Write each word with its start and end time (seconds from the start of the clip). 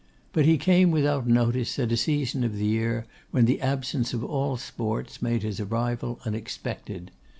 But 0.33 0.45
he 0.45 0.57
came 0.57 0.89
without 0.89 1.27
notice, 1.27 1.77
at 1.77 1.91
a 1.91 1.95
season 1.95 2.43
of 2.43 2.57
the 2.57 2.65
year 2.65 3.05
when 3.29 3.45
the 3.45 3.61
absence 3.61 4.15
of 4.15 4.23
all 4.23 4.57
sports 4.57 5.21
made 5.21 5.43
his 5.43 5.59
arrival 5.59 6.19
unexpected. 6.25 7.11